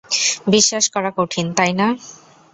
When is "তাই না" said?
1.57-1.87